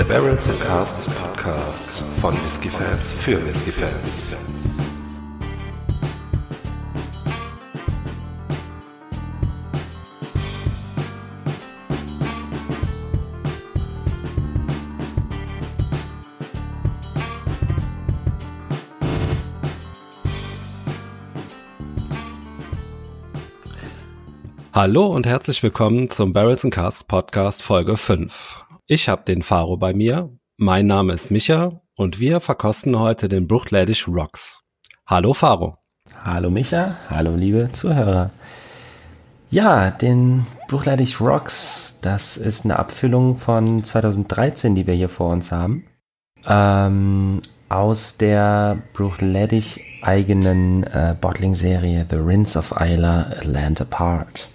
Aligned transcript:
Der 0.00 0.06
Barrels 0.06 0.48
and 0.48 0.58
Casts 0.62 1.14
Podcast 1.14 2.02
von 2.22 2.32
Whisky-Fans 2.46 3.10
für 3.18 3.44
Whisky-Fans. 3.44 4.34
Hallo 24.72 25.08
und 25.08 25.26
herzlich 25.26 25.62
willkommen 25.62 26.08
zum 26.08 26.32
Barrels 26.32 26.64
and 26.64 26.72
Cast 26.72 27.06
Podcast 27.06 27.62
Folge 27.62 27.98
5. 27.98 28.64
Ich 28.92 29.08
habe 29.08 29.22
den 29.22 29.44
Faro 29.44 29.76
bei 29.76 29.94
mir. 29.94 30.36
Mein 30.56 30.86
Name 30.88 31.12
ist 31.12 31.30
Micha 31.30 31.80
und 31.94 32.18
wir 32.18 32.40
verkosten 32.40 32.98
heute 32.98 33.28
den 33.28 33.46
Bruchladish 33.46 34.08
Rocks. 34.08 34.64
Hallo 35.06 35.32
Faro. 35.32 35.76
Hallo 36.24 36.50
Micha, 36.50 36.96
hallo 37.08 37.36
liebe 37.36 37.70
Zuhörer. 37.70 38.30
Ja, 39.48 39.92
den 39.92 40.44
Bruchladish 40.66 41.20
Rocks, 41.20 42.00
das 42.02 42.36
ist 42.36 42.64
eine 42.64 42.80
Abfüllung 42.80 43.36
von 43.36 43.84
2013, 43.84 44.74
die 44.74 44.88
wir 44.88 44.94
hier 44.94 45.08
vor 45.08 45.30
uns 45.30 45.52
haben. 45.52 45.84
Ähm, 46.44 47.42
aus 47.68 48.16
der 48.16 48.82
Bruchladish 48.92 49.78
eigenen 50.02 50.82
äh, 50.82 51.14
Bottling-Serie 51.20 52.06
The 52.10 52.16
Rinse 52.16 52.58
of 52.58 52.74
Isla 52.80 53.36
Land 53.44 53.82
Apart. 53.82 54.48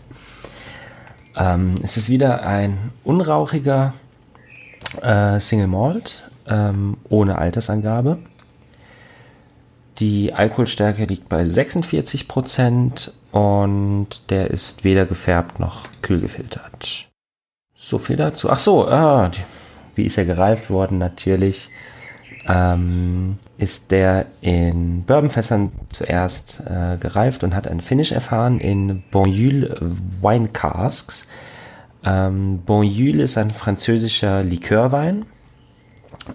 Ähm, 1.38 1.76
es 1.84 1.96
ist 1.96 2.10
wieder 2.10 2.46
ein 2.46 2.92
unrauchiger 3.06 3.94
äh, 5.02 5.40
Single 5.40 5.68
Malt 5.68 6.30
ähm, 6.48 6.98
ohne 7.10 7.38
Altersangabe. 7.38 8.20
Die 10.00 10.34
Alkoholstärke 10.34 11.06
liegt 11.06 11.30
bei 11.30 11.46
46 11.46 12.28
Prozent 12.28 13.14
und 13.32 14.30
der 14.30 14.52
ist 14.52 14.84
weder 14.84 15.06
gefärbt 15.06 15.60
noch 15.60 15.86
kühl 16.02 16.20
gefiltert. 16.20 17.08
So 17.74 17.98
viel 17.98 18.18
dazu. 18.18 18.50
Ach 18.50 18.60
so, 18.60 18.88
ah, 18.88 19.32
wie 19.96 20.04
ist 20.04 20.18
er 20.18 20.26
gereift 20.26 20.70
worden? 20.70 20.98
Natürlich 20.98 21.70
ähm, 22.48 23.38
ist 23.58 23.92
der 23.92 24.26
in 24.42 25.04
Bourbonfässern 25.04 25.72
zuerst 25.90 26.64
äh, 26.68 26.98
gereift 26.98 27.44
und 27.44 27.56
hat 27.56 27.68
ein 27.68 27.82
Finish 27.82 28.12
erfahren 28.12 28.60
in 28.60 29.04
Bonjul 29.12 29.78
Wine 30.22 30.50
Casks. 30.50 31.28
Ähm, 32.06 32.60
Bonjul 32.66 33.20
ist 33.20 33.38
ein 33.38 33.52
französischer 33.52 34.44
Likörwein, 34.44 35.26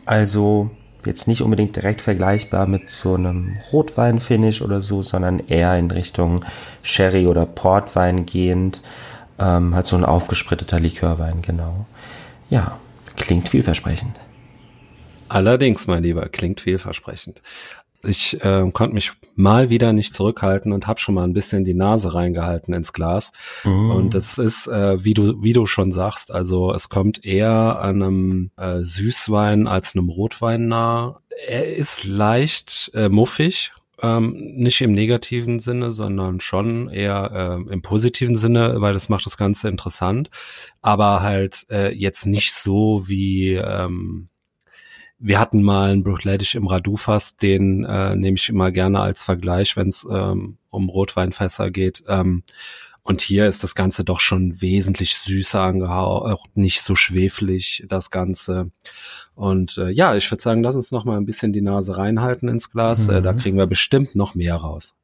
also 0.05 0.71
jetzt 1.07 1.29
nicht 1.29 1.43
unbedingt 1.43 1.77
direkt 1.77 2.03
vergleichbar 2.03 2.67
mit 2.67 2.91
so 2.91 3.15
einem 3.15 3.57
Rotwein-Finish 3.73 4.63
oder 4.63 4.83
so, 4.83 5.03
sondern 5.03 5.41
eher 5.41 5.77
in 5.79 5.91
Richtung 5.91 6.45
Sherry 6.83 7.27
oder 7.27 7.47
Portwein 7.47 8.27
gehend. 8.27 8.83
Ähm, 9.39 9.75
halt 9.75 9.87
so 9.87 9.97
ein 9.97 10.05
aufgespritteter 10.05 10.81
Likörwein, 10.81 11.41
genau. 11.41 11.87
Ja, 12.51 12.79
klingt 13.17 13.49
vielversprechend. 13.49 14.21
Allerdings, 15.29 15.87
mein 15.87 16.03
Lieber, 16.03 16.29
klingt 16.29 16.61
vielversprechend. 16.61 17.41
Ich 18.03 18.43
äh, 18.43 18.71
konnte 18.73 18.95
mich 18.95 19.13
mal 19.35 19.71
wieder 19.71 19.93
nicht 19.93 20.15
zurückhalten 20.15 20.73
und 20.73 20.87
habe 20.87 21.01
schon 21.01 21.15
mal 21.15 21.25
ein 21.25 21.33
bisschen 21.33 21.65
die 21.65 21.75
Nase 21.75 22.15
reingehalten 22.15 22.73
ins 22.73 22.93
Glas. 22.93 23.33
Mm. 23.65 23.91
Und 23.91 24.15
es 24.15 24.39
ist, 24.39 24.67
äh, 24.69 25.05
wie 25.05 25.15
du 25.15 25.43
wie 25.43 25.53
du 25.53 25.67
schon 25.67 25.93
sagst, 25.93 26.33
also 26.33 26.73
es 26.73 26.89
kommt 26.89 27.25
eher 27.25 27.81
einem 27.81 28.51
äh, 28.57 28.81
Süßwein 28.81 29.67
als 29.67 29.95
einem 29.95 30.09
Rotwein 30.09 30.69
nah. 30.69 31.21
Er 31.47 31.77
ist 31.77 32.05
leicht 32.05 32.91
äh, 32.95 33.09
muffig, 33.09 33.73
ähm, 34.03 34.33
nicht 34.57 34.81
im 34.81 34.93
negativen 34.93 35.61
Sinne, 35.61 35.93
sondern 35.93 36.41
schon 36.41 36.89
eher 36.89 37.31
äh, 37.69 37.73
im 37.73 37.83
positiven 37.83 38.37
Sinne, 38.37 38.81
weil 38.81 38.95
das 38.95 39.09
macht 39.09 39.27
das 39.27 39.37
Ganze 39.37 39.69
interessant. 39.69 40.31
Aber 40.81 41.23
halt 41.23 41.67
äh, 41.71 41.95
jetzt 41.95 42.25
nicht 42.27 42.53
so 42.55 43.09
wie 43.09 43.55
ähm, 43.55 44.30
wir 45.21 45.39
hatten 45.39 45.63
mal 45.63 45.91
einen 45.91 46.03
Bruchladish 46.03 46.55
im 46.55 46.67
Radufas, 46.67 47.37
den 47.37 47.85
äh, 47.85 48.17
nehme 48.17 48.37
ich 48.37 48.49
immer 48.49 48.73
gerne 48.73 49.01
als 49.01 49.23
Vergleich, 49.23 49.77
wenn 49.77 49.89
es 49.89 50.07
ähm, 50.11 50.57
um 50.71 50.89
Rotweinfässer 50.89 51.71
geht. 51.71 52.03
Ähm, 52.09 52.43
und 53.03 53.21
hier 53.21 53.47
ist 53.47 53.63
das 53.63 53.75
Ganze 53.75 54.03
doch 54.03 54.21
schon 54.21 54.61
wesentlich 54.63 55.17
süßer 55.17 55.61
angehaucht, 55.61 56.33
auch 56.33 56.47
nicht 56.55 56.81
so 56.81 56.95
schwefelig, 56.95 57.85
das 57.89 58.11
Ganze. 58.11 58.71
Und 59.35 59.77
äh, 59.79 59.91
ja, 59.91 60.15
ich 60.17 60.31
würde 60.31 60.43
sagen, 60.43 60.63
lass 60.63 60.77
uns 60.77 60.91
noch 60.91 61.05
mal 61.05 61.19
ein 61.19 61.27
bisschen 61.27 61.53
die 61.53 61.63
Nase 61.63 61.97
reinhalten 61.97 62.49
ins 62.49 62.71
Glas. 62.71 63.09
Mhm. 63.09 63.15
Äh, 63.15 63.23
da 63.23 63.33
mhm. 63.33 63.37
kriegen 63.39 63.57
wir 63.59 63.67
bestimmt 63.67 64.15
noch 64.15 64.35
mehr 64.35 64.57
raus. 64.57 64.95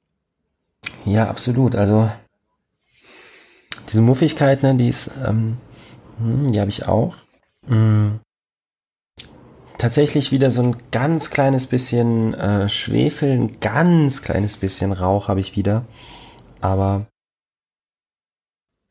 Ja, 1.04 1.28
absolut. 1.28 1.74
Also 1.74 2.10
diese 3.90 4.02
Muffigkeit, 4.02 4.62
ne, 4.62 4.74
die 4.76 4.88
ist, 4.88 5.10
ähm, 5.26 5.58
hm, 6.18 6.52
die 6.52 6.60
habe 6.60 6.70
ich 6.70 6.86
auch. 6.86 7.16
Mhm 7.66 8.20
tatsächlich 9.78 10.32
wieder 10.32 10.50
so 10.50 10.62
ein 10.62 10.76
ganz 10.90 11.30
kleines 11.30 11.66
bisschen 11.66 12.34
äh, 12.34 12.68
Schwefel, 12.68 13.30
ein 13.30 13.60
ganz 13.60 14.22
kleines 14.22 14.56
bisschen 14.56 14.92
Rauch 14.92 15.28
habe 15.28 15.40
ich 15.40 15.56
wieder. 15.56 15.84
Aber 16.60 17.06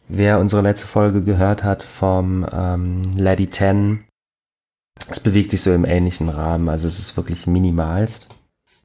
wer 0.07 0.39
unsere 0.39 0.61
letzte 0.61 0.87
Folge 0.87 1.23
gehört 1.23 1.63
hat 1.63 1.83
vom 1.83 2.47
ähm, 2.51 3.01
Lady 3.15 3.49
10, 3.49 4.05
es 5.09 5.19
bewegt 5.19 5.51
sich 5.51 5.61
so 5.61 5.73
im 5.73 5.85
ähnlichen 5.85 6.29
Rahmen. 6.29 6.69
Also 6.69 6.87
es 6.87 6.99
ist 6.99 7.17
wirklich 7.17 7.47
minimalst. 7.47 8.29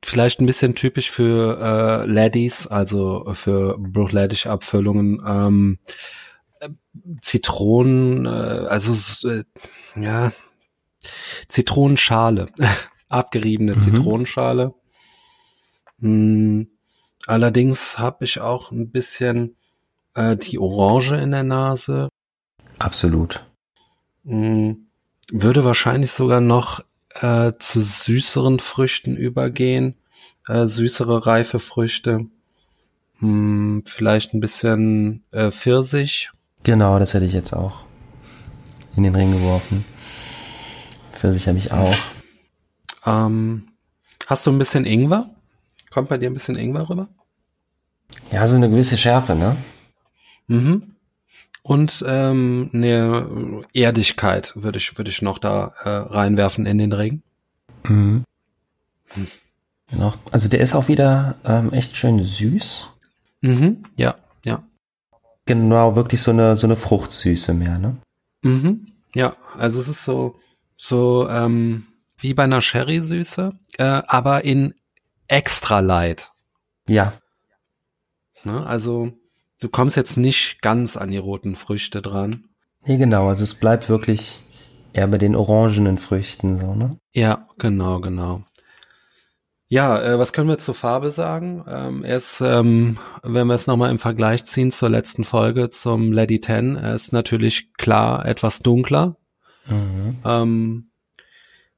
Vielleicht 0.02 0.40
ein 0.40 0.46
bisschen 0.46 0.74
typisch 0.74 1.10
für 1.10 1.58
äh, 1.60 2.06
Laddies, 2.06 2.66
also 2.66 3.32
für 3.34 3.76
Bruchladish-Abfüllungen. 3.78 5.22
Ähm, 5.26 5.78
Zitronen, 7.22 8.26
äh, 8.26 8.28
also 8.28 9.28
äh, 9.28 9.44
ja, 10.00 10.32
Zitronenschale, 11.48 12.48
abgeriebene 13.08 13.74
mhm. 13.74 13.80
Zitronenschale. 13.80 14.74
Hm, 16.00 16.68
allerdings 17.26 17.98
habe 17.98 18.24
ich 18.24 18.40
auch 18.40 18.70
ein 18.70 18.90
bisschen 18.90 19.56
äh, 20.14 20.36
die 20.36 20.58
Orange 20.58 21.16
in 21.16 21.30
der 21.30 21.42
Nase. 21.42 22.08
Absolut. 22.78 23.44
Hm, 24.24 24.86
würde 25.30 25.64
wahrscheinlich 25.64 26.12
sogar 26.12 26.40
noch 26.40 26.82
äh, 27.20 27.52
zu 27.58 27.80
süßeren 27.80 28.58
Früchten 28.58 29.16
übergehen, 29.16 29.96
äh, 30.48 30.66
süßere 30.66 31.26
reife 31.26 31.58
Früchte. 31.58 32.26
Hm, 33.18 33.82
vielleicht 33.86 34.34
ein 34.34 34.40
bisschen 34.40 35.24
äh, 35.30 35.50
Pfirsich. 35.50 36.30
Genau, 36.62 36.98
das 36.98 37.14
hätte 37.14 37.26
ich 37.26 37.32
jetzt 37.32 37.52
auch 37.52 37.84
in 38.96 39.02
den 39.02 39.14
Ring 39.14 39.32
geworfen. 39.32 39.84
Pfirsich 41.20 41.48
habe 41.48 41.58
ich 41.58 41.70
auch. 41.70 41.94
Ähm, 43.04 43.68
hast 44.26 44.46
du 44.46 44.52
ein 44.52 44.58
bisschen 44.58 44.86
Ingwer? 44.86 45.28
Kommt 45.90 46.08
bei 46.08 46.16
dir 46.16 46.30
ein 46.30 46.34
bisschen 46.34 46.56
Ingwer 46.56 46.88
rüber? 46.88 47.08
Ja, 48.32 48.48
so 48.48 48.56
eine 48.56 48.70
gewisse 48.70 48.96
Schärfe, 48.96 49.34
ne? 49.34 49.54
Mhm. 50.46 50.94
Und 51.62 52.02
ähm, 52.08 52.70
eine 52.72 53.66
Erdigkeit 53.74 54.54
würde 54.56 54.78
ich, 54.78 54.96
würde 54.96 55.10
ich 55.10 55.20
noch 55.20 55.38
da 55.38 55.74
äh, 55.84 55.90
reinwerfen 55.90 56.64
in 56.64 56.78
den 56.78 56.94
Ring. 56.94 57.22
Mhm. 57.84 58.24
Hm. 59.08 59.26
Genau. 59.88 60.14
Also 60.30 60.48
der 60.48 60.60
ist 60.60 60.74
auch 60.74 60.88
wieder 60.88 61.36
ähm, 61.44 61.70
echt 61.74 61.96
schön 61.96 62.22
süß. 62.22 62.88
Mhm. 63.42 63.82
Ja, 63.96 64.14
ja. 64.46 64.62
Genau, 65.44 65.96
wirklich 65.96 66.22
so 66.22 66.30
eine, 66.30 66.56
so 66.56 66.66
eine 66.66 66.76
Fruchtsüße 66.76 67.52
mehr, 67.52 67.78
ne? 67.78 67.98
Mhm. 68.42 68.86
Ja, 69.14 69.36
also 69.58 69.80
es 69.80 69.88
ist 69.88 70.04
so, 70.04 70.36
so 70.82 71.28
ähm, 71.28 71.86
wie 72.18 72.32
bei 72.32 72.44
einer 72.44 72.62
Sherry-Süße, 72.62 73.52
äh, 73.76 73.82
aber 74.06 74.44
in 74.44 74.74
extra 75.28 75.80
light. 75.80 76.32
Ja. 76.88 77.12
Ne, 78.44 78.66
also 78.66 79.12
du 79.60 79.68
kommst 79.68 79.98
jetzt 79.98 80.16
nicht 80.16 80.62
ganz 80.62 80.96
an 80.96 81.10
die 81.10 81.18
roten 81.18 81.54
Früchte 81.54 82.00
dran. 82.00 82.44
Nee, 82.86 82.96
genau, 82.96 83.28
also 83.28 83.44
es 83.44 83.54
bleibt 83.54 83.90
wirklich 83.90 84.38
eher 84.94 85.06
bei 85.06 85.18
den 85.18 85.36
orangenen 85.36 85.98
Früchten 85.98 86.56
so, 86.56 86.74
ne? 86.74 86.88
Ja, 87.12 87.46
genau, 87.58 88.00
genau. 88.00 88.44
Ja, 89.68 90.02
äh, 90.02 90.18
was 90.18 90.32
können 90.32 90.48
wir 90.48 90.58
zur 90.58 90.74
Farbe 90.74 91.10
sagen? 91.10 91.62
Ähm, 91.68 92.04
er 92.04 92.16
ist, 92.16 92.40
ähm, 92.40 92.98
wenn 93.22 93.46
wir 93.46 93.54
es 93.54 93.66
nochmal 93.66 93.90
im 93.90 93.98
Vergleich 93.98 94.46
ziehen 94.46 94.72
zur 94.72 94.88
letzten 94.88 95.24
Folge 95.24 95.68
zum 95.68 96.10
Lady 96.10 96.40
10, 96.40 96.76
er 96.76 96.94
ist 96.94 97.12
natürlich 97.12 97.74
klar 97.74 98.24
etwas 98.24 98.60
dunkler. 98.60 99.19
Mhm. 99.66 100.18
Ähm, 100.24 100.90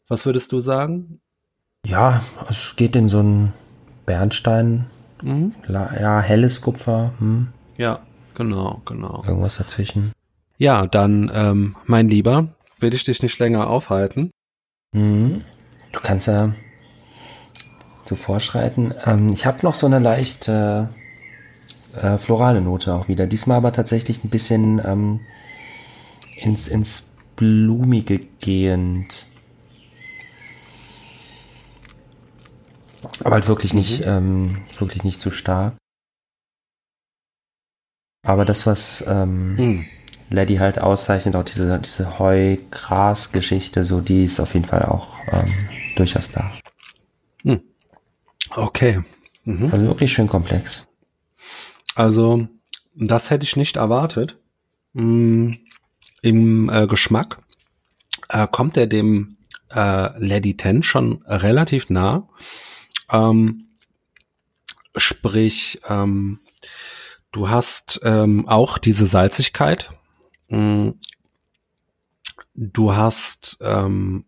was 0.08 0.26
würdest 0.26 0.52
du 0.52 0.61
sagen? 0.61 1.20
Ja, 1.87 2.20
es 2.49 2.76
geht 2.76 2.96
in 2.96 3.08
so 3.08 3.20
ein 3.20 3.52
Bernstein, 4.06 4.87
mhm. 5.23 5.55
ja, 5.69 6.20
helles 6.20 6.61
Kupfer. 6.61 7.12
Hm. 7.19 7.49
Ja, 7.76 8.00
genau, 8.34 8.82
genau. 8.84 9.25
Irgendwas 9.26 9.58
dazwischen. 9.58 10.12
Ja, 10.58 10.87
dann, 10.87 11.31
ähm, 11.34 11.76
mein 11.87 12.08
Lieber, 12.08 12.49
will 12.79 12.94
ich 12.94 13.05
dich 13.05 13.23
nicht 13.23 13.38
länger 13.38 13.69
aufhalten. 13.69 14.31
Mhm. 14.93 15.43
Du 15.93 16.00
kannst 16.00 16.29
ja 16.29 16.52
so 18.05 18.17
vorschreiten. 18.17 18.94
Ähm, 19.05 19.31
ich 19.32 19.46
habe 19.46 19.58
noch 19.62 19.75
so 19.75 19.87
eine 19.87 19.99
leichte 19.99 20.88
äh, 21.94 22.19
florale 22.19 22.61
Note 22.61 22.94
auch 22.94 23.08
wieder. 23.08 23.26
Diesmal 23.26 23.58
aber 23.58 23.73
tatsächlich 23.73 24.25
ein 24.25 24.31
bisschen 24.31 24.81
ähm, 24.84 25.20
ins, 26.37 26.69
ins 26.69 27.11
Blumige 27.37 28.20
gehend. 28.40 29.26
Aber 33.25 33.34
halt 33.34 33.49
wirklich 33.49 33.75
nicht, 33.75 34.00
mhm. 34.00 34.06
ähm, 34.06 34.64
wirklich 34.79 35.05
nicht 35.05 35.20
zu 35.20 35.31
stark. 35.31 35.75
Aber 38.25 38.44
das, 38.44 38.67
was 38.67 39.05
ähm, 39.06 39.55
mhm. 39.55 39.87
Lady 40.31 40.56
halt 40.56 40.79
auszeichnet, 40.79 41.34
auch 41.34 41.43
diese, 41.43 41.79
diese 41.81 42.19
Heu-Gras-Geschichte, 42.19 43.82
so, 43.82 44.00
die 44.00 44.25
ist 44.25 44.40
auf 44.40 44.55
jeden 44.55 44.67
Fall 44.67 44.84
auch 44.84 45.19
ähm, 45.31 45.52
durchaus 45.96 46.31
da. 46.31 46.52
Mhm. 47.43 47.62
Okay. 48.55 49.02
Mhm. 49.44 49.70
Also 49.73 49.87
wirklich 49.87 50.12
schön 50.12 50.29
komplex. 50.29 50.87
Also, 51.94 52.46
das 52.94 53.31
hätte 53.31 53.44
ich 53.44 53.56
nicht 53.56 53.76
erwartet. 53.76 54.38
Mm, 54.94 55.55
Im 56.22 56.70
äh, 56.70 56.86
Geschmack 56.86 57.38
äh, 58.28 58.46
kommt 58.46 58.76
er 58.76 58.86
dem 58.86 59.36
äh, 59.70 60.19
Lady 60.19 60.56
Ten 60.56 60.82
schon 60.82 61.22
relativ 61.26 61.90
nah. 61.90 62.28
Ähm, 63.10 63.69
sprich, 64.96 65.80
ähm, 65.88 66.40
du 67.32 67.50
hast 67.50 68.00
ähm, 68.04 68.48
auch 68.48 68.78
diese 68.78 69.06
Salzigkeit. 69.06 69.90
Mm, 70.48 70.90
du 72.54 72.94
hast 72.94 73.58
ähm, 73.60 74.24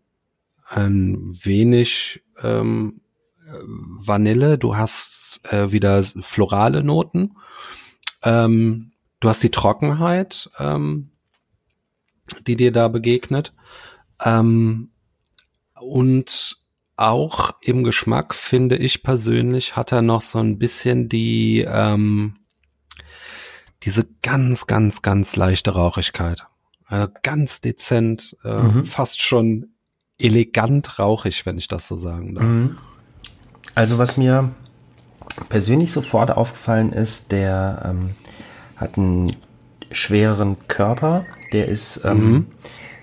ein 0.67 1.31
wenig 1.43 2.23
ähm, 2.43 3.01
Vanille, 3.47 4.57
du 4.57 4.75
hast 4.75 5.41
äh, 5.51 5.71
wieder 5.71 6.03
florale 6.03 6.83
Noten, 6.83 7.35
ähm, 8.23 8.91
du 9.19 9.29
hast 9.29 9.43
die 9.43 9.51
Trockenheit, 9.51 10.49
ähm, 10.57 11.11
die 12.47 12.55
dir 12.55 12.71
da 12.71 12.87
begegnet. 12.87 13.53
Ähm, 14.23 14.91
und 15.79 16.57
auch 16.97 17.51
im 17.61 17.83
Geschmack 17.83 18.33
finde 18.33 18.77
ich 18.77 19.03
persönlich 19.03 19.75
hat 19.75 19.91
er 19.91 20.01
noch 20.01 20.21
so 20.21 20.39
ein 20.39 20.57
bisschen 20.57 21.09
die 21.09 21.65
ähm, 21.67 22.37
diese 23.83 24.07
ganz 24.21 24.65
ganz 24.65 25.01
ganz 25.01 25.35
leichte 25.35 25.71
Rauchigkeit, 25.71 26.47
also 26.85 27.09
ganz 27.21 27.59
dezent, 27.59 28.37
äh, 28.43 28.63
mhm. 28.63 28.85
fast 28.85 29.21
schon 29.21 29.73
elegant 30.19 30.97
rauchig, 30.97 31.45
wenn 31.45 31.57
ich 31.57 31.67
das 31.67 31.87
so 31.87 31.97
sagen 31.97 32.35
darf. 32.35 32.45
Mhm. 32.45 32.77
Also 33.75 33.97
was 33.97 34.15
mir 34.15 34.55
persönlich 35.49 35.91
sofort 35.91 36.31
aufgefallen 36.31 36.93
ist, 36.93 37.33
der 37.33 37.81
ähm, 37.85 38.11
hat 38.77 38.97
einen 38.97 39.35
schwereren 39.91 40.55
Körper, 40.67 41.25
der 41.55 41.69
ist 41.69 42.03
ähm, 42.03 42.31
mhm. 42.31 42.45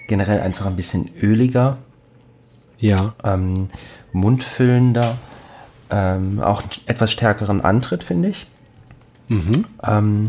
generell 0.06 0.40
einfach 0.40 0.66
ein 0.66 0.76
bisschen 0.76 1.10
öliger, 1.20 1.78
ja, 2.78 3.14
ähm, 3.24 3.70
mundfüllender, 4.12 5.16
ähm, 5.90 6.40
auch 6.40 6.62
etwas 6.86 7.10
stärkeren 7.10 7.62
Antritt 7.62 8.04
finde 8.04 8.28
ich. 8.28 8.46
Mhm. 9.28 9.64
Ähm, 9.82 10.24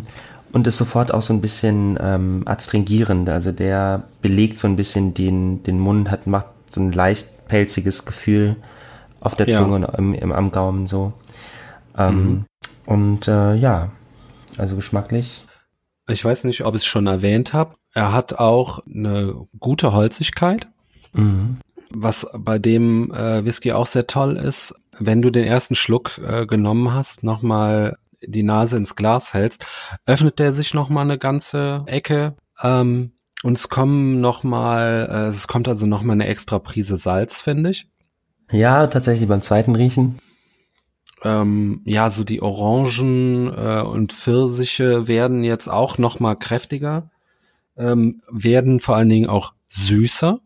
und 0.53 0.67
ist 0.67 0.77
sofort 0.77 1.13
auch 1.13 1.21
so 1.21 1.33
ein 1.33 1.41
bisschen 1.41 1.97
ähm, 1.99 2.43
adstringierend. 2.45 3.27
Also 3.27 3.51
der 3.51 4.03
belegt 4.21 4.59
so 4.59 4.67
ein 4.67 4.75
bisschen 4.75 5.13
den, 5.13 5.63
den 5.63 5.79
Mund, 5.79 6.09
hat, 6.09 6.27
macht 6.27 6.47
so 6.69 6.79
ein 6.79 6.91
leicht 6.91 7.47
pelziges 7.47 8.05
Gefühl 8.05 8.55
auf 9.19 9.35
der 9.35 9.47
Zunge 9.49 9.81
ja. 9.81 9.87
und 9.87 9.97
im, 9.97 10.13
im, 10.13 10.31
am 10.31 10.51
Gaumen 10.51 10.87
so. 10.87 11.11
Ähm, 11.97 12.15
mhm. 12.15 12.45
Und 12.85 13.27
äh, 13.27 13.55
ja, 13.55 13.89
also 14.57 14.75
geschmacklich. 14.75 15.43
Ich 16.07 16.23
weiß 16.23 16.43
nicht, 16.45 16.65
ob 16.65 16.75
ich 16.75 16.81
es 16.81 16.85
schon 16.85 17.07
erwähnt 17.07 17.53
habe. 17.53 17.75
Er 17.93 18.11
hat 18.11 18.33
auch 18.33 18.79
eine 18.85 19.47
gute 19.59 19.93
Holzigkeit. 19.93 20.67
Mhm. 21.13 21.59
Was 21.89 22.27
bei 22.35 22.57
dem 22.57 23.11
äh, 23.11 23.45
Whisky 23.45 23.71
auch 23.71 23.85
sehr 23.85 24.07
toll 24.07 24.35
ist, 24.35 24.73
wenn 24.97 25.21
du 25.21 25.29
den 25.29 25.45
ersten 25.45 25.75
Schluck 25.75 26.19
äh, 26.27 26.45
genommen 26.45 26.93
hast, 26.93 27.23
nochmal 27.23 27.97
die 28.25 28.43
Nase 28.43 28.77
ins 28.77 28.95
Glas 28.95 29.33
hältst, 29.33 29.65
öffnet 30.05 30.39
der 30.39 30.53
sich 30.53 30.73
nochmal 30.73 31.03
eine 31.03 31.17
ganze 31.17 31.83
Ecke. 31.85 32.35
Ähm, 32.61 33.11
und 33.43 33.57
es 33.57 33.69
kommen 33.69 34.21
nochmal, 34.21 35.07
äh, 35.11 35.27
es 35.27 35.47
kommt 35.47 35.67
also 35.67 35.85
nochmal 35.85 36.15
eine 36.15 36.27
extra 36.27 36.59
Prise 36.59 36.97
Salz, 36.97 37.41
finde 37.41 37.71
ich. 37.71 37.87
Ja, 38.51 38.87
tatsächlich 38.87 39.27
beim 39.27 39.41
zweiten 39.41 39.75
Riechen. 39.75 40.19
Ähm, 41.23 41.81
ja, 41.85 42.09
so 42.09 42.23
die 42.23 42.41
Orangen 42.41 43.47
äh, 43.55 43.81
und 43.81 44.13
Pfirsiche 44.13 45.07
werden 45.07 45.43
jetzt 45.43 45.67
auch 45.67 45.97
noch 45.97 46.19
mal 46.19 46.35
kräftiger, 46.35 47.09
ähm, 47.77 48.21
werden 48.29 48.79
vor 48.79 48.95
allen 48.95 49.09
Dingen 49.09 49.29
auch 49.29 49.53
süßer, 49.67 50.39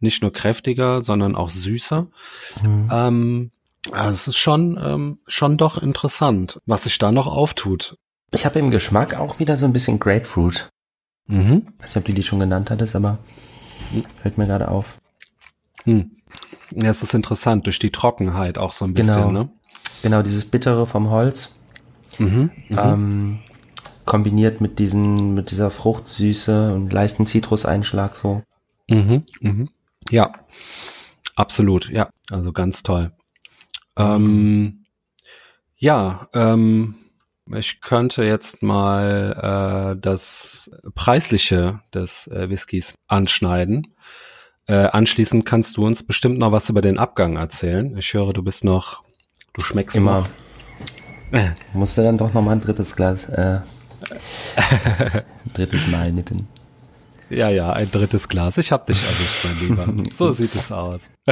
nicht 0.00 0.22
nur 0.22 0.32
kräftiger, 0.32 1.02
sondern 1.02 1.36
auch 1.36 1.50
süßer. 1.50 2.06
Mhm. 2.62 2.88
Ähm, 2.90 3.50
also 3.92 4.14
es 4.14 4.28
ist 4.28 4.36
schon 4.36 4.78
ähm, 4.82 5.18
schon 5.26 5.56
doch 5.56 5.82
interessant, 5.82 6.60
was 6.66 6.84
sich 6.84 6.98
da 6.98 7.12
noch 7.12 7.26
auftut. 7.26 7.96
Ich 8.32 8.44
habe 8.46 8.58
im 8.58 8.70
Geschmack 8.70 9.14
auch 9.14 9.38
wieder 9.38 9.56
so 9.56 9.66
ein 9.66 9.72
bisschen 9.72 9.98
Grapefruit. 9.98 10.68
Mhm. 11.26 11.68
Ich 11.78 11.84
weiß 11.84 11.94
nicht, 11.94 11.96
ob 11.96 12.04
du 12.06 12.12
die 12.12 12.22
schon 12.22 12.40
genannt 12.40 12.70
hattest, 12.70 12.96
aber 12.96 13.18
fällt 14.20 14.38
mir 14.38 14.46
gerade 14.46 14.68
auf. 14.68 14.98
Hm. 15.84 16.10
Ja, 16.70 16.90
es 16.90 17.02
ist 17.02 17.14
interessant, 17.14 17.66
durch 17.66 17.78
die 17.78 17.92
Trockenheit 17.92 18.58
auch 18.58 18.72
so 18.72 18.84
ein 18.84 18.94
bisschen, 18.94 19.28
genau. 19.28 19.32
ne? 19.32 19.48
Genau, 20.02 20.22
dieses 20.22 20.44
Bittere 20.44 20.86
vom 20.86 21.10
Holz. 21.10 21.50
Mhm, 22.18 22.50
mhm, 22.68 22.78
ähm, 22.78 23.38
kombiniert 24.14 24.60
mit 24.60 24.78
diesen, 24.78 25.34
mit 25.34 25.50
dieser 25.50 25.70
Fruchtsüße 25.70 26.72
und 26.72 26.92
leichten 26.92 27.26
Zitruseinschlag 27.26 28.14
so. 28.14 28.44
Mhm, 28.88 29.22
mhm. 29.40 29.70
Ja, 30.08 30.34
absolut, 31.34 31.90
ja, 31.90 32.10
also 32.30 32.52
ganz 32.52 32.84
toll. 32.84 33.10
Ähm, 33.96 34.84
ja, 35.74 36.28
ähm, 36.32 36.94
ich 37.52 37.80
könnte 37.80 38.22
jetzt 38.22 38.62
mal 38.62 39.96
äh, 39.96 40.00
das 40.00 40.70
Preisliche 40.94 41.80
des 41.92 42.28
äh, 42.28 42.48
Whiskys 42.48 42.94
anschneiden. 43.08 43.96
Äh, 44.68 44.90
anschließend 44.92 45.44
kannst 45.44 45.76
du 45.76 45.84
uns 45.84 46.04
bestimmt 46.04 46.38
noch 46.38 46.52
was 46.52 46.68
über 46.68 46.82
den 46.82 47.00
Abgang 47.00 47.34
erzählen. 47.36 47.98
Ich 47.98 48.14
höre, 48.14 48.32
du 48.32 48.44
bist 48.44 48.62
noch, 48.62 49.02
du 49.54 49.60
schmeckst 49.60 49.96
immer. 49.96 50.20
Noch. 51.32 51.44
Musste 51.72 52.04
dann 52.04 52.16
doch 52.16 52.32
noch 52.32 52.42
mal 52.42 52.52
ein 52.52 52.60
drittes 52.60 52.94
Glas, 52.94 53.28
äh, 53.28 53.58
drittes 55.54 55.88
Mal 55.88 56.12
nippen. 56.12 56.48
Ja, 57.30 57.48
ja, 57.48 57.72
ein 57.72 57.90
drittes 57.90 58.28
Glas. 58.28 58.58
Ich 58.58 58.70
hab 58.70 58.86
dich 58.86 59.02
erwischt, 59.02 59.44
mein 59.44 59.58
Lieber. 59.60 60.04
So 60.16 60.32
sieht 60.32 60.46
es 60.46 60.70
aus. 60.70 61.10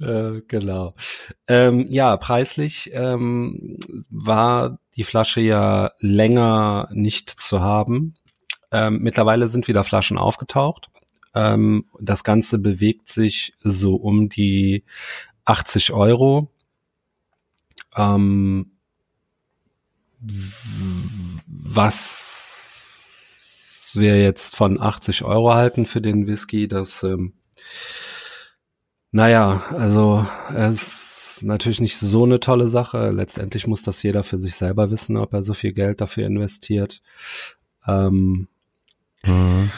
äh, 0.00 0.42
genau. 0.48 0.94
Ähm, 1.46 1.86
ja, 1.90 2.16
preislich 2.16 2.90
ähm, 2.92 3.78
war 4.10 4.78
die 4.96 5.04
Flasche 5.04 5.40
ja 5.40 5.92
länger 6.00 6.88
nicht 6.92 7.30
zu 7.30 7.60
haben. 7.60 8.14
Ähm, 8.72 8.98
mittlerweile 9.00 9.48
sind 9.48 9.68
wieder 9.68 9.84
Flaschen 9.84 10.18
aufgetaucht. 10.18 10.90
Ähm, 11.34 11.86
das 12.00 12.24
Ganze 12.24 12.58
bewegt 12.58 13.08
sich 13.08 13.54
so 13.60 13.94
um 13.94 14.28
die 14.28 14.84
80 15.44 15.92
Euro. 15.92 16.50
Ähm, 17.96 18.72
was 21.46 22.20
wir 23.94 24.20
jetzt 24.22 24.56
von 24.56 24.80
80 24.80 25.24
Euro 25.24 25.54
halten 25.54 25.86
für 25.86 26.00
den 26.00 26.26
Whisky, 26.26 26.68
das, 26.68 27.02
ähm, 27.02 27.32
naja, 29.10 29.62
also 29.76 30.26
es 30.54 31.10
ist 31.36 31.42
natürlich 31.42 31.80
nicht 31.80 31.98
so 31.98 32.24
eine 32.24 32.38
tolle 32.40 32.68
Sache. 32.68 33.10
Letztendlich 33.10 33.66
muss 33.66 33.82
das 33.82 34.02
jeder 34.02 34.22
für 34.22 34.38
sich 34.40 34.54
selber 34.54 34.90
wissen, 34.90 35.16
ob 35.16 35.32
er 35.32 35.42
so 35.42 35.54
viel 35.54 35.72
Geld 35.72 36.00
dafür 36.00 36.26
investiert. 36.26 37.02
Ähm, 37.86 38.48
mhm. 39.24 39.70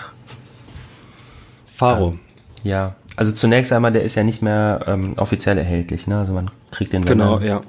Faro. 1.64 2.18
Ja, 2.64 2.96
also 3.16 3.32
zunächst 3.32 3.72
einmal, 3.72 3.92
der 3.92 4.02
ist 4.02 4.14
ja 4.14 4.24
nicht 4.24 4.42
mehr 4.42 4.84
ähm, 4.86 5.14
offiziell 5.16 5.58
erhältlich, 5.58 6.06
ne? 6.06 6.18
Also 6.18 6.32
man 6.32 6.50
kriegt 6.70 6.92
den 6.92 7.04
genau, 7.04 7.40
ja. 7.40 7.62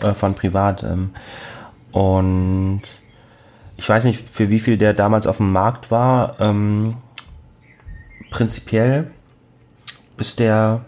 Äh, 0.00 0.14
von 0.14 0.34
privat. 0.34 0.82
Ähm, 0.82 1.10
und 1.92 2.82
ich 3.76 3.88
weiß 3.88 4.04
nicht, 4.04 4.28
für 4.28 4.50
wie 4.50 4.60
viel 4.60 4.76
der 4.76 4.92
damals 4.92 5.26
auf 5.26 5.38
dem 5.38 5.52
Markt 5.52 5.90
war. 5.90 6.36
Ähm, 6.40 6.96
prinzipiell 8.30 9.10
ist 10.18 10.38
der 10.38 10.84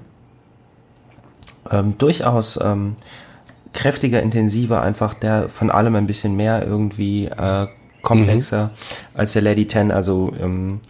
ähm, 1.71 1.99
durchaus 1.99 2.59
ähm, 2.63 2.97
kräftiger, 3.73 4.23
intensiver, 4.23 4.81
einfach 4.83 5.15
der 5.15 5.49
von 5.49 5.71
allem 5.71 5.97
ein 5.97 6.07
bisschen 6.07 6.37
mehr 6.37 6.65
irgendwie 6.65 7.27
äh, 7.27 7.67
komplexer 8.03 8.67
mhm. 8.67 9.19
als 9.19 9.33
der 9.33 9.43
Lady 9.43 9.67
10. 9.67 9.91
Also 9.91 10.33
ähm, 10.41 10.81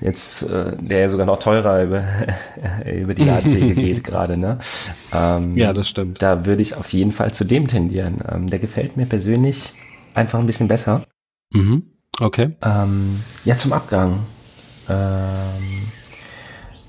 jetzt, 0.00 0.42
äh, 0.42 0.76
der 0.78 1.00
ja 1.00 1.08
sogar 1.08 1.26
noch 1.26 1.38
teurer 1.38 1.82
über, 1.82 2.04
über 2.92 3.14
die 3.14 3.24
Ladentheke 3.24 3.74
geht 3.74 4.04
gerade, 4.04 4.36
ne? 4.36 4.58
Ähm, 5.12 5.56
ja, 5.56 5.72
das 5.72 5.88
stimmt. 5.88 6.22
Da 6.22 6.46
würde 6.46 6.62
ich 6.62 6.74
auf 6.74 6.92
jeden 6.92 7.12
Fall 7.12 7.32
zu 7.32 7.44
dem 7.44 7.68
tendieren. 7.68 8.18
Ähm, 8.30 8.48
der 8.48 8.58
gefällt 8.58 8.96
mir 8.96 9.06
persönlich 9.06 9.72
einfach 10.14 10.38
ein 10.38 10.46
bisschen 10.46 10.68
besser. 10.68 11.04
Mhm. 11.52 11.84
Okay. 12.20 12.50
Ähm, 12.62 13.22
ja, 13.44 13.56
zum 13.56 13.72
Abgang. 13.72 14.20
Ähm, 14.88 15.88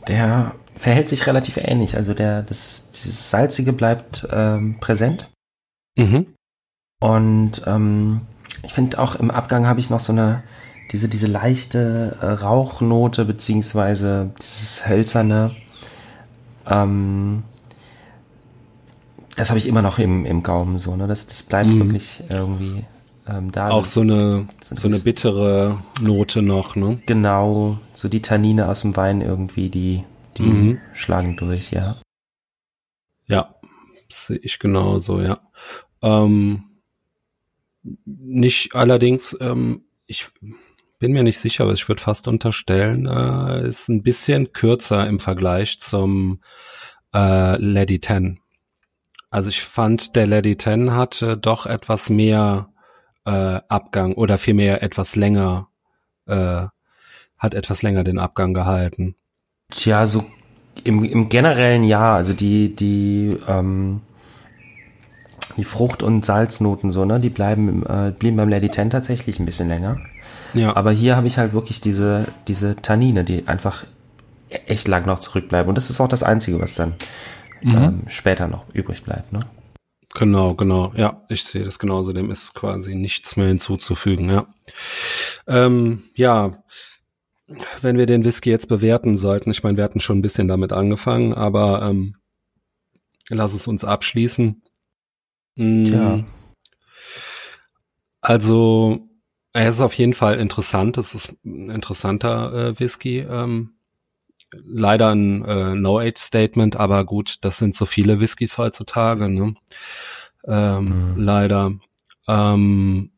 der 0.07 0.55
verhält 0.75 1.09
sich 1.09 1.27
relativ 1.27 1.57
ähnlich. 1.57 1.95
Also 1.95 2.13
der, 2.13 2.41
das, 2.41 2.89
dieses 2.91 3.29
Salzige 3.29 3.73
bleibt 3.73 4.27
ähm, 4.31 4.77
präsent. 4.79 5.29
Mhm. 5.97 6.27
Und 6.99 7.61
ähm, 7.65 8.21
ich 8.63 8.73
finde 8.73 8.99
auch 8.99 9.15
im 9.15 9.31
Abgang 9.31 9.65
habe 9.67 9.79
ich 9.79 9.89
noch 9.89 9.99
so 9.99 10.11
eine, 10.11 10.43
diese, 10.91 11.07
diese 11.07 11.27
leichte 11.27 12.17
äh, 12.21 12.25
Rauchnote, 12.25 13.25
beziehungsweise 13.25 14.31
dieses 14.39 14.88
hölzerne. 14.88 15.55
Ähm, 16.67 17.43
das 19.38 19.50
habe 19.50 19.57
ich 19.57 19.67
immer 19.67 19.81
noch 19.81 20.00
im, 20.00 20.25
im 20.25 20.43
Gaumen 20.43 20.77
so, 20.77 20.95
ne? 20.95 21.07
Das, 21.07 21.27
das 21.27 21.43
bleibt 21.43 21.69
mhm. 21.69 21.79
wirklich 21.79 22.24
irgendwie 22.29 22.83
ähm, 23.27 23.51
da. 23.51 23.69
Auch 23.69 23.86
so 23.86 24.01
eine, 24.01 24.48
so 24.62 24.88
eine 24.88 25.00
bittere 25.00 25.81
Note 26.01 26.41
noch, 26.41 26.75
ne? 26.75 27.01
Genau, 27.05 27.79
so 27.93 28.10
die 28.10 28.21
Tannine 28.21 28.67
aus 28.67 28.81
dem 28.81 28.98
Wein 28.98 29.21
irgendwie, 29.21 29.69
die, 29.69 30.03
die 30.38 30.43
mhm. 30.43 30.79
schlagen 30.93 31.38
durch, 31.38 31.71
ja. 31.71 32.01
Ja, 33.27 33.55
sehe 34.10 34.38
ich 34.38 34.60
genauso, 34.60 35.21
ja. 35.21 35.39
Ähm, 36.01 36.63
nicht 38.05 38.75
allerdings, 38.75 39.38
ähm, 39.39 39.86
ich 40.05 40.29
bin 41.01 41.13
mir 41.13 41.24
nicht 41.24 41.39
sicher, 41.39 41.63
aber 41.63 41.74
ich 41.74 41.89
würde 41.89 42.01
fast 42.01 42.27
unterstellen, 42.27 43.08
äh, 43.08 43.67
ist 43.67 43.89
ein 43.89 44.03
bisschen 44.03 44.53
kürzer 44.53 45.08
im 45.08 45.20
Vergleich 45.20 45.79
zum 45.79 46.39
äh, 47.13 47.58
Lady 47.58 48.00
10. 48.00 48.39
Also 49.31 49.50
ich 49.50 49.63
fand, 49.63 50.15
der 50.15 50.27
Lady 50.27 50.55
10 50.55 50.93
hatte 50.93 51.38
doch 51.38 51.65
etwas 51.65 52.12
mehr 52.12 52.70
äh, 53.25 53.60
Abgang 53.67 54.13
oder 54.13 54.38
vielmehr 54.38 54.84
etwas 54.84 55.15
länger, 55.15 55.70
äh, 56.27 56.67
hat 57.38 57.53
etwas 57.55 57.81
länger 57.81 58.03
den 58.03 58.20
Abgang 58.20 58.53
gehalten. 58.53 59.15
Tja, 59.72 60.05
so 60.05 60.24
im, 60.84 61.03
im 61.03 61.29
generellen 61.29 61.84
ja, 61.84 62.13
also 62.13 62.34
die, 62.34 62.75
die, 62.75 63.38
ähm, 63.48 64.01
die 65.58 65.63
Frucht- 65.63 66.03
und 66.03 66.25
Salznoten 66.25 66.91
so, 66.91 67.05
ne, 67.05 67.20
die 67.20 67.29
bleiben, 67.29 67.86
äh, 67.86 68.12
blieben 68.17 68.38
beim 68.38 68.50
Lady 68.50 68.70
Ten 68.70 68.89
tatsächlich 68.89 69.39
ein 69.39 69.46
bisschen 69.46 69.67
länger. 69.67 70.00
Ja. 70.53 70.75
Aber 70.75 70.91
hier 70.91 71.15
habe 71.15 71.27
ich 71.27 71.38
halt 71.38 71.53
wirklich 71.53 71.81
diese, 71.81 72.25
diese 72.48 72.75
Tannine, 72.75 73.24
die 73.24 73.48
einfach 73.48 73.86
echt 74.50 74.88
lang 74.88 75.05
noch 75.05 75.20
zurückbleiben. 75.20 75.70
Und 75.70 75.75
das 75.75 75.89
ist 75.89 76.01
auch 76.01 76.08
das 76.08 76.24
Einzige, 76.24 76.60
was 76.60 76.75
dann 76.75 76.96
mhm. 77.62 77.75
ähm, 77.75 78.01
später 78.08 78.48
noch 78.48 78.65
übrig 78.74 79.03
bleibt, 79.03 79.31
ne? 79.31 79.41
Genau, 80.13 80.55
genau. 80.55 80.91
Ja, 80.96 81.24
ich 81.29 81.46
sehe 81.46 81.63
das 81.63 81.79
genauso. 81.79 82.12
Dem 82.12 82.31
ist 82.31 82.53
quasi 82.53 82.96
nichts 82.96 83.38
mehr 83.38 83.48
hinzuzufügen, 83.48 84.29
ja. 84.29 84.46
Ähm, 85.48 86.03
ja, 86.15 86.63
wenn 87.81 87.98
wir 87.98 88.05
den 88.05 88.25
Whisky 88.25 88.50
jetzt 88.50 88.67
bewerten 88.67 89.15
sollten, 89.15 89.51
ich 89.51 89.63
meine, 89.63 89.77
wir 89.77 89.86
hatten 89.86 90.01
schon 90.01 90.20
ein 90.20 90.22
bisschen 90.22 90.50
damit 90.50 90.74
angefangen, 90.74 91.34
aber 91.34 91.84
ähm, 91.84 92.15
lass 93.29 93.53
es 93.53 93.67
uns 93.67 93.86
abschließen. 93.86 94.62
Mhm. 95.55 95.86
Ja. 95.86 96.20
Also, 98.22 99.08
er 99.53 99.70
ist 99.70 99.81
auf 99.81 99.93
jeden 99.93 100.13
Fall 100.13 100.39
interessant. 100.39 100.98
Es 100.98 101.15
ist 101.15 101.34
ein 101.43 101.70
interessanter 101.70 102.53
äh, 102.53 102.79
Whisky. 102.79 103.20
Ähm, 103.20 103.74
leider 104.51 105.10
ein 105.10 105.43
äh, 105.46 105.75
No-Age-Statement, 105.75 106.75
aber 106.75 107.05
gut, 107.05 107.38
das 107.41 107.58
sind 107.58 107.75
so 107.75 107.86
viele 107.86 108.20
Whiskys 108.20 108.58
heutzutage. 108.58 109.29
Ne? 109.29 109.55
Ähm, 110.46 111.13
mhm. 111.13 111.22
Leider. 111.22 111.74
Ähm, 112.27 113.12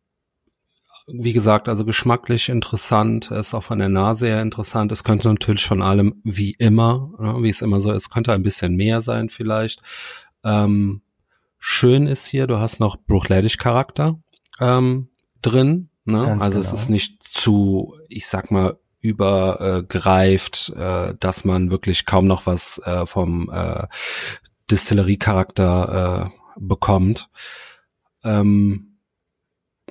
wie 1.08 1.34
gesagt, 1.34 1.68
also 1.68 1.84
geschmacklich 1.84 2.50
interessant, 2.50 3.30
ist 3.32 3.54
auch 3.54 3.64
von 3.64 3.80
der 3.80 3.90
Nase 3.90 4.28
her 4.28 4.42
interessant. 4.42 4.92
Es 4.92 5.04
könnte 5.04 5.28
natürlich 5.28 5.66
von 5.66 5.82
allem, 5.82 6.22
wie 6.24 6.52
immer, 6.52 7.12
ne, 7.20 7.36
wie 7.42 7.50
es 7.50 7.62
immer 7.62 7.82
so 7.82 7.92
ist, 7.92 8.10
könnte 8.10 8.32
ein 8.32 8.44
bisschen 8.44 8.76
mehr 8.76 9.02
sein 9.02 9.30
vielleicht. 9.30 9.82
Ähm, 10.46 11.02
schön 11.66 12.08
ist 12.08 12.26
hier, 12.26 12.46
du 12.46 12.60
hast 12.60 12.82
noch 12.82 12.98
Bruchleidig-Charakter 12.98 14.20
ähm, 14.60 15.08
drin. 15.42 15.90
Ne? 16.04 16.20
also 16.20 16.60
genau. 16.60 16.60
es 16.60 16.74
ist 16.74 16.90
nicht 16.90 17.24
zu, 17.24 17.96
ich 18.10 18.28
sag 18.28 18.52
mal, 18.52 18.78
übergreift, 19.00 20.74
äh, 20.76 21.12
äh, 21.12 21.16
dass 21.18 21.46
man 21.46 21.72
wirklich 21.72 22.06
kaum 22.06 22.28
noch 22.28 22.46
was 22.46 22.82
äh, 22.84 23.06
vom 23.06 23.50
äh, 23.50 23.88
Distillerie-Charakter 24.70 26.32
äh, 26.34 26.60
bekommt. 26.60 27.30
Ähm, 28.26 28.98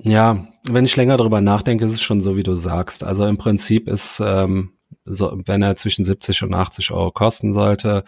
ja, 0.02 0.48
wenn 0.68 0.84
ich 0.84 0.96
länger 0.96 1.16
darüber 1.16 1.40
nachdenke, 1.40 1.86
ist 1.86 1.92
es 1.92 2.02
schon 2.02 2.20
so, 2.20 2.36
wie 2.36 2.42
du 2.42 2.54
sagst. 2.54 3.02
Also 3.02 3.24
im 3.24 3.38
Prinzip 3.38 3.88
ist, 3.88 4.20
ähm, 4.22 4.74
so, 5.06 5.40
wenn 5.46 5.62
er 5.62 5.76
zwischen 5.76 6.04
70 6.04 6.42
und 6.42 6.52
80 6.52 6.90
Euro 6.90 7.12
kosten 7.12 7.54
sollte, 7.54 8.04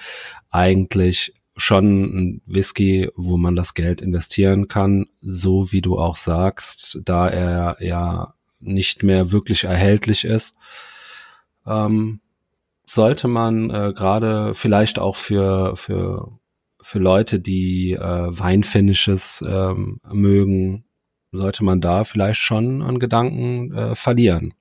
eigentlich 0.50 1.32
schon 1.56 1.84
ein 2.02 2.42
Whisky, 2.46 3.10
wo 3.14 3.36
man 3.36 3.56
das 3.56 3.74
Geld 3.74 4.00
investieren 4.00 4.68
kann, 4.68 5.06
so 5.22 5.70
wie 5.72 5.80
du 5.80 5.98
auch 5.98 6.16
sagst, 6.16 7.00
da 7.04 7.28
er 7.28 7.76
ja 7.80 8.34
nicht 8.60 9.02
mehr 9.02 9.30
wirklich 9.30 9.64
erhältlich 9.64 10.24
ist, 10.24 10.56
ähm, 11.66 12.20
sollte 12.86 13.28
man 13.28 13.70
äh, 13.70 13.92
gerade 13.94 14.54
vielleicht 14.54 14.98
auch 14.98 15.16
für 15.16 15.76
für 15.76 16.32
für 16.82 16.98
Leute, 16.98 17.40
die 17.40 17.92
äh, 17.92 17.98
Weinfinishes 17.98 19.42
ähm, 19.48 20.00
mögen, 20.12 20.84
sollte 21.32 21.64
man 21.64 21.80
da 21.80 22.04
vielleicht 22.04 22.40
schon 22.40 22.82
an 22.82 22.98
Gedanken 22.98 23.72
äh, 23.72 23.94
verlieren. 23.94 24.52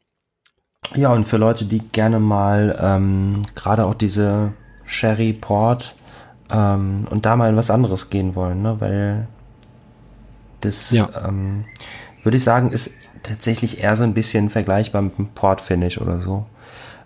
Ja, 0.95 1.12
und 1.12 1.25
für 1.25 1.38
Leute, 1.38 1.65
die 1.65 1.79
gerne 1.79 2.21
mal 2.21 2.79
ähm, 2.81 3.41
gerade 3.55 3.85
auch 3.85 3.93
diese 3.93 4.53
Sherry 4.85 5.33
Port 5.33 5.95
ähm, 6.53 7.07
und 7.10 7.25
da 7.25 7.36
mal 7.36 7.50
in 7.50 7.55
was 7.55 7.69
anderes 7.69 8.10
gehen 8.10 8.36
wollen, 8.36 8.62
ne? 8.62 8.79
weil 8.79 9.27
das, 10.62 10.91
ja. 10.91 11.10
ähm, 11.27 11.65
würde 12.24 12.38
ich 12.38 12.43
sagen, 12.43 12.69
ist 12.72 12.91
tatsächlich 13.24 13.83
eher 13.83 13.95
so 13.95 14.03
ein 14.03 14.13
bisschen 14.13 14.50
vergleichbar 14.50 15.01
mit 15.01 15.17
einem 15.17 15.29
Port-Finish 15.29 16.00
oder 16.00 16.19
so. 16.19 16.45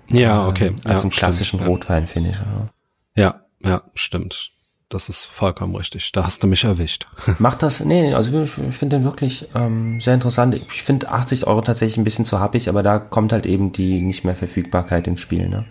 Ja, 0.09 0.43
ähm, 0.43 0.49
okay. 0.49 0.75
als 0.83 1.01
ja, 1.01 1.01
einem 1.01 1.11
klassischen 1.11 1.59
Rotwein-Finish. 1.59 2.37
Ja. 3.15 3.23
ja, 3.23 3.41
ja, 3.63 3.83
stimmt. 3.93 4.51
Das 4.89 5.09
ist 5.09 5.25
vollkommen 5.25 5.75
richtig. 5.75 6.13
Da 6.13 6.23
hast 6.23 6.43
du 6.43 6.47
mich 6.47 6.63
erwischt. 6.63 7.07
Macht 7.39 7.61
das, 7.61 7.83
nee, 7.83 8.13
also 8.13 8.41
ich, 8.41 8.57
ich 8.57 8.75
finde 8.75 8.97
den 8.97 9.03
wirklich 9.03 9.49
ähm, 9.53 9.99
sehr 9.99 10.13
interessant. 10.13 10.55
Ich 10.55 10.81
finde 10.81 11.09
80 11.09 11.45
Euro 11.45 11.61
tatsächlich 11.61 11.97
ein 11.97 12.05
bisschen 12.05 12.23
zu 12.23 12.39
happig, 12.39 12.69
aber 12.69 12.83
da 12.83 12.97
kommt 12.99 13.33
halt 13.33 13.45
eben 13.45 13.73
die 13.73 14.01
nicht 14.01 14.23
mehr 14.23 14.35
Verfügbarkeit 14.35 15.07
ins 15.07 15.19
Spiel, 15.19 15.49
ne? 15.49 15.65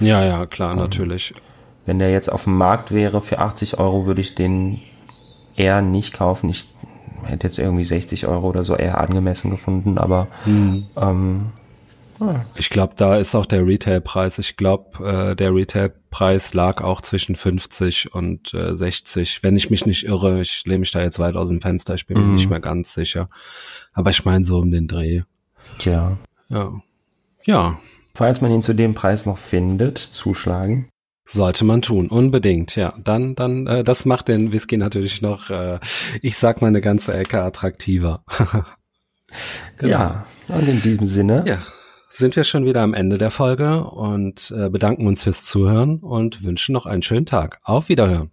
Ja, 0.00 0.24
ja, 0.24 0.46
klar, 0.46 0.72
um, 0.72 0.78
natürlich. 0.78 1.34
Wenn 1.86 1.98
der 1.98 2.10
jetzt 2.10 2.30
auf 2.30 2.44
dem 2.44 2.56
Markt 2.56 2.92
wäre 2.92 3.22
für 3.22 3.38
80 3.38 3.78
Euro, 3.78 4.06
würde 4.06 4.20
ich 4.20 4.34
den 4.34 4.82
eher 5.56 5.80
nicht 5.82 6.12
kaufen. 6.12 6.50
Ich 6.50 6.68
hätte 7.24 7.46
jetzt 7.46 7.58
irgendwie 7.58 7.84
60 7.84 8.26
Euro 8.26 8.48
oder 8.48 8.64
so 8.64 8.76
eher 8.76 9.00
angemessen 9.00 9.50
gefunden, 9.50 9.98
aber 9.98 10.28
mhm. 10.44 10.86
ähm, 10.96 11.52
ich 12.54 12.70
glaube, 12.70 12.94
da 12.96 13.16
ist 13.16 13.34
auch 13.34 13.46
der 13.46 13.66
Retailpreis. 13.66 14.38
Ich 14.38 14.56
glaube, 14.56 15.04
äh, 15.04 15.36
der 15.36 15.54
Retailpreis 15.54 16.54
lag 16.54 16.82
auch 16.82 17.02
zwischen 17.02 17.36
50 17.36 18.14
und 18.14 18.54
äh, 18.54 18.74
60. 18.74 19.42
Wenn 19.42 19.56
ich 19.56 19.70
mich 19.70 19.84
nicht 19.84 20.06
irre, 20.06 20.40
ich 20.40 20.64
lehne 20.64 20.80
mich 20.80 20.92
da 20.92 21.02
jetzt 21.02 21.18
weit 21.18 21.36
aus 21.36 21.48
dem 21.48 21.60
Fenster, 21.60 21.94
ich 21.94 22.06
bin 22.06 22.18
mhm. 22.18 22.26
mir 22.26 22.32
nicht 22.34 22.48
mehr 22.48 22.60
ganz 22.60 22.94
sicher. 22.94 23.28
Aber 23.92 24.10
ich 24.10 24.24
meine 24.24 24.44
so 24.44 24.58
um 24.58 24.70
den 24.70 24.88
Dreh. 24.88 25.22
Tja. 25.78 26.16
Ja. 26.48 26.72
Ja. 27.44 27.78
Falls 28.14 28.40
man 28.40 28.50
ihn 28.50 28.62
zu 28.62 28.74
dem 28.74 28.94
Preis 28.94 29.26
noch 29.26 29.36
findet, 29.36 29.98
zuschlagen. 29.98 30.88
Sollte 31.26 31.64
man 31.64 31.82
tun, 31.82 32.08
unbedingt, 32.08 32.76
ja. 32.76 32.94
Dann, 33.02 33.34
dann, 33.34 33.66
äh, 33.66 33.84
das 33.84 34.04
macht 34.04 34.28
den 34.28 34.52
Whisky 34.52 34.76
natürlich 34.76 35.22
noch, 35.22 35.50
äh, 35.50 35.80
ich 36.22 36.36
sag 36.36 36.62
mal, 36.62 36.68
eine 36.68 36.80
ganze 36.80 37.14
Ecke 37.14 37.42
attraktiver. 37.42 38.24
genau. 39.78 39.90
Ja, 39.90 40.26
und 40.48 40.68
in 40.68 40.80
diesem 40.80 41.06
Sinne. 41.06 41.44
Ja 41.46 41.58
sind 42.08 42.36
wir 42.36 42.44
schon 42.44 42.64
wieder 42.64 42.82
am 42.82 42.94
Ende 42.94 43.18
der 43.18 43.30
Folge 43.30 43.84
und 43.84 44.52
äh, 44.56 44.70
bedanken 44.70 45.06
uns 45.06 45.24
fürs 45.24 45.44
Zuhören 45.44 45.98
und 45.98 46.44
wünschen 46.44 46.72
noch 46.72 46.86
einen 46.86 47.02
schönen 47.02 47.26
Tag. 47.26 47.58
Auf 47.62 47.88
Wiederhören. 47.88 48.30